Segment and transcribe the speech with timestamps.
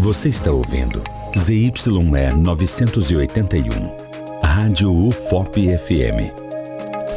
[0.00, 1.02] Você está ouvindo
[1.34, 1.72] ZYE
[2.36, 3.90] 981,
[4.44, 6.34] Rádio UFOP FM.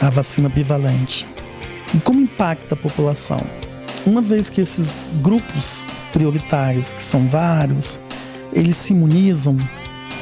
[0.00, 1.26] a vacina bivalente.
[1.94, 3.40] E como impacta a população?
[4.06, 7.98] Uma vez que esses grupos prioritários, que são vários,
[8.52, 9.58] eles se imunizam,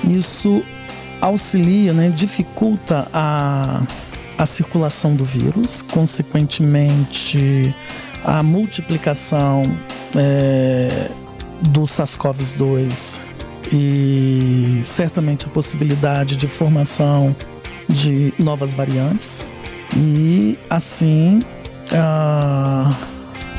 [0.04, 0.62] isso
[1.20, 3.84] auxilia, né, dificulta a,
[4.38, 7.74] a circulação do vírus, consequentemente
[8.24, 9.62] a multiplicação
[10.14, 11.10] é,
[11.70, 13.18] do SARS-CoV-2
[13.72, 17.34] e certamente a possibilidade de formação
[17.88, 19.48] de novas variantes.
[19.96, 21.40] E assim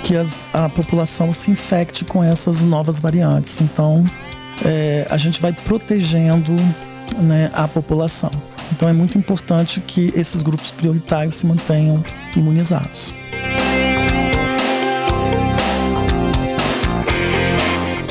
[0.03, 3.59] que as, a população se infecte com essas novas variantes.
[3.61, 4.05] Então
[4.63, 6.53] é, a gente vai protegendo
[7.17, 8.29] né, a população.
[8.71, 12.03] Então é muito importante que esses grupos prioritários se mantenham
[12.35, 13.13] imunizados.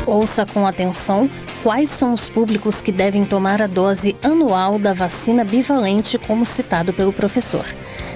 [0.06, 1.28] Ouça com atenção
[1.62, 6.92] quais são os públicos que devem tomar a dose anual da vacina bivalente, como citado
[6.92, 7.64] pelo professor.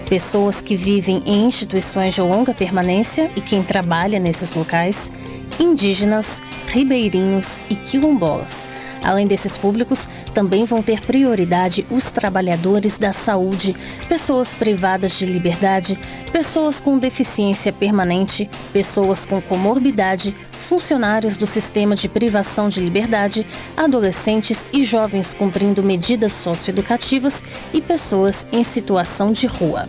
[0.08, 5.10] Pessoas que vivem em instituições de longa permanência e quem trabalha nesses locais,
[5.58, 8.68] indígenas, ribeirinhos e quilombolas
[9.06, 13.76] Além desses públicos, também vão ter prioridade os trabalhadores da saúde,
[14.08, 15.96] pessoas privadas de liberdade,
[16.32, 23.46] pessoas com deficiência permanente, pessoas com comorbidade, funcionários do sistema de privação de liberdade,
[23.76, 29.88] adolescentes e jovens cumprindo medidas socioeducativas e pessoas em situação de rua.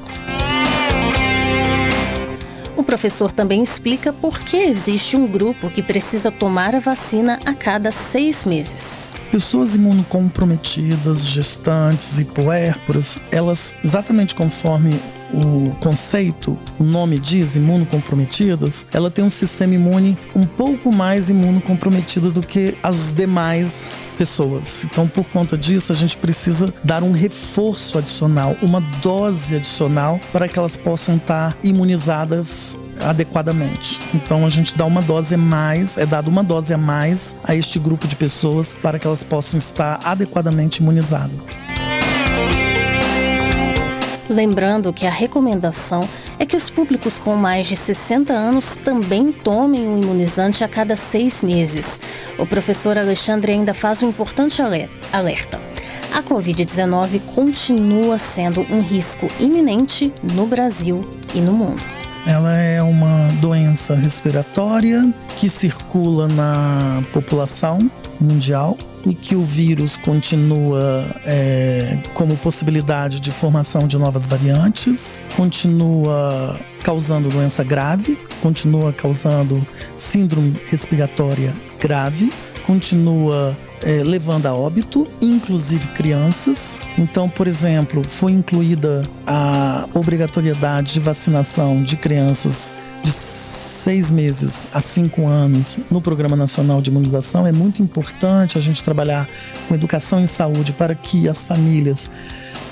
[2.77, 7.55] O professor também explica por que existe um grupo que precisa tomar a vacina a
[7.55, 9.06] cada seis meses.
[9.31, 14.99] Pessoas imunocomprometidas, gestantes e puérperas, elas, exatamente conforme
[15.33, 22.31] o conceito, o nome diz, imunocomprometidas, ela tem um sistema imune um pouco mais imunocomprometido
[22.31, 24.83] do que as demais pessoas.
[24.83, 30.47] Então, por conta disso, a gente precisa dar um reforço adicional, uma dose adicional para
[30.47, 33.99] que elas possam estar imunizadas adequadamente.
[34.13, 37.55] Então a gente dá uma dose a mais, é dado uma dose a mais a
[37.55, 41.45] este grupo de pessoas para que elas possam estar adequadamente imunizadas.
[44.29, 46.07] Lembrando que a recomendação
[46.39, 50.67] é que os públicos com mais de 60 anos também tomem o um imunizante a
[50.67, 51.99] cada seis meses.
[52.37, 54.61] O professor Alexandre ainda faz um importante
[55.11, 55.59] alerta.
[56.13, 61.83] A Covid-19 continua sendo um risco iminente no Brasil e no mundo.
[62.25, 68.77] Ela é uma doença respiratória que circula na população mundial
[69.13, 77.63] que o vírus continua é, como possibilidade de formação de novas variantes, continua causando doença
[77.63, 79.65] grave, continua causando
[79.95, 82.31] síndrome respiratória grave,
[82.65, 86.79] continua é, levando a óbito, inclusive crianças.
[86.97, 92.71] Então, por exemplo, foi incluída a obrigatoriedade de vacinação de crianças
[93.03, 93.11] de
[93.77, 97.45] seis meses a cinco anos no Programa Nacional de Imunização.
[97.45, 99.29] É muito importante a gente trabalhar
[99.67, 102.09] com educação em saúde para que as famílias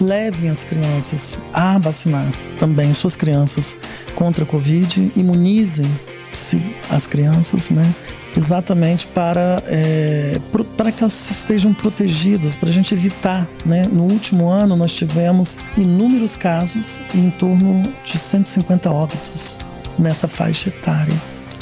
[0.01, 3.77] levem as crianças a vacinar também suas crianças
[4.15, 7.93] contra a Covid, imunizem-se as crianças, né?
[8.35, 10.41] Exatamente para, é,
[10.75, 13.47] para que elas estejam protegidas, para a gente evitar.
[13.65, 13.87] Né?
[13.89, 19.57] No último ano, nós tivemos inúmeros casos, em torno de 150 óbitos
[19.97, 21.13] nessa faixa etária.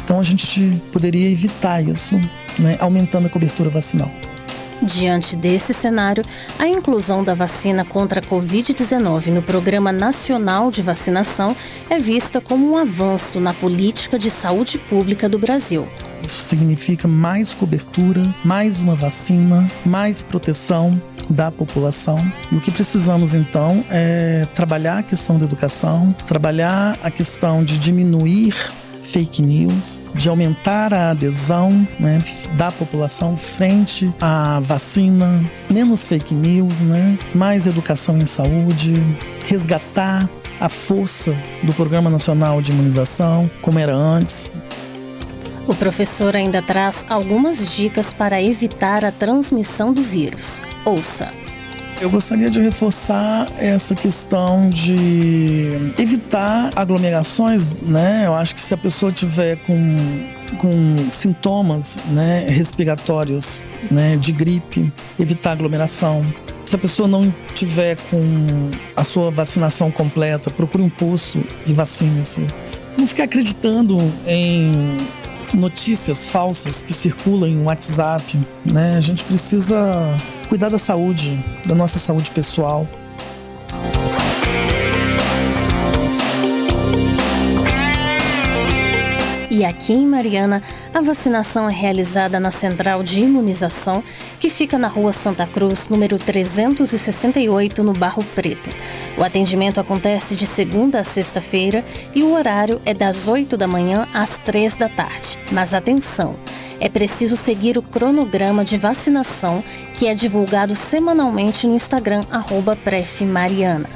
[0.03, 2.19] Então, a gente poderia evitar isso,
[2.59, 2.77] né?
[2.79, 4.11] aumentando a cobertura vacinal.
[4.81, 6.25] Diante desse cenário,
[6.59, 11.55] a inclusão da vacina contra a Covid-19 no Programa Nacional de Vacinação
[11.89, 15.87] é vista como um avanço na política de saúde pública do Brasil.
[16.23, 20.99] Isso significa mais cobertura, mais uma vacina, mais proteção
[21.29, 22.19] da população.
[22.51, 27.77] E o que precisamos então é trabalhar a questão da educação, trabalhar a questão de
[27.77, 28.55] diminuir
[29.03, 32.19] fake news, de aumentar a adesão né,
[32.55, 38.93] da população frente à vacina, menos fake news, né, mais educação em saúde,
[39.45, 40.29] resgatar
[40.59, 44.51] a força do Programa Nacional de Imunização, como era antes.
[45.65, 50.61] O professor ainda traz algumas dicas para evitar a transmissão do vírus.
[50.83, 51.31] Ouça.
[52.01, 58.23] Eu gostaria de reforçar essa questão de evitar aglomerações, né?
[58.25, 59.95] Eu acho que se a pessoa tiver com,
[60.57, 66.25] com sintomas né, respiratórios né, de gripe, evitar aglomeração.
[66.61, 72.45] Se a pessoa não tiver com a sua vacinação completa, procure um posto e vacine-se.
[72.97, 74.97] Não ficar acreditando em
[75.53, 78.97] notícias falsas que circulam em WhatsApp, né?
[78.97, 79.77] A gente precisa
[80.49, 82.87] cuidar da saúde, da nossa saúde pessoal.
[89.63, 90.61] E aqui em Mariana,
[90.93, 94.03] a vacinação é realizada na Central de Imunização,
[94.37, 98.69] que fica na Rua Santa Cruz, número 368, no Barro Preto.
[99.17, 104.05] O atendimento acontece de segunda a sexta-feira e o horário é das 8 da manhã
[104.13, 105.39] às 3 da tarde.
[105.49, 106.35] Mas atenção!
[106.77, 109.63] é preciso seguir o cronograma de vacinação
[109.93, 112.25] que é divulgado semanalmente no Instagram
[112.83, 113.89] @prefmariana.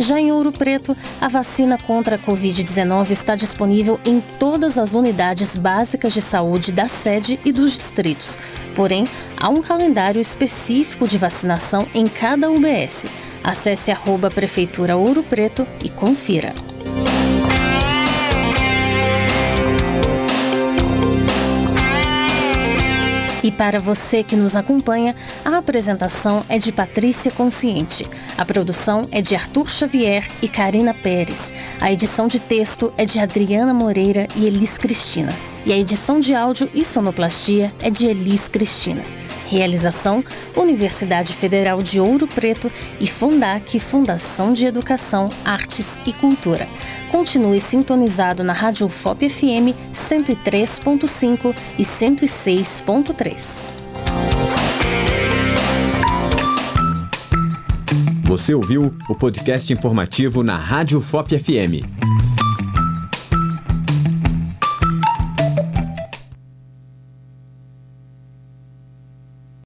[0.00, 5.54] Já em Ouro Preto, a vacina contra a Covid-19 está disponível em todas as unidades
[5.54, 8.40] básicas de saúde da sede e dos distritos.
[8.74, 9.04] Porém,
[9.38, 13.06] há um calendário específico de vacinação em cada UBS.
[13.44, 16.54] Acesse arroba Prefeitura Ouro Preto e confira.
[23.42, 25.14] E para você que nos acompanha,
[25.44, 28.06] a apresentação é de Patrícia Consciente.
[28.36, 31.52] A produção é de Arthur Xavier e Karina Pérez.
[31.80, 35.34] A edição de texto é de Adriana Moreira e Elis Cristina.
[35.64, 39.19] E a edição de áudio e sonoplastia é de Elis Cristina.
[39.50, 40.24] Realização:
[40.56, 42.70] Universidade Federal de Ouro Preto
[43.00, 46.68] e Fundac Fundação de Educação, Artes e Cultura.
[47.10, 53.68] Continue sintonizado na Rádio FOP FM 103.5 e 106.3.
[58.22, 61.84] Você ouviu o podcast informativo na Rádio FOP FM.